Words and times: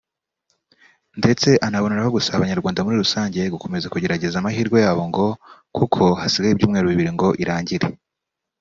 ndetse 1.19 1.49
anaboneraho 1.67 2.09
gusaba 2.17 2.35
abanyarwanda 2.37 2.83
muri 2.85 2.97
rusange 3.03 3.39
gukomeza 3.53 3.91
kugerageza 3.93 4.35
amahirwe 4.37 4.77
yabo 4.85 5.03
ngo 5.09 5.25
kuko 5.77 6.01
hasigaye 6.21 6.53
ibyumweru 6.53 6.91
bibiri 6.91 7.11
ngo 7.15 7.27
irangire 7.43 7.87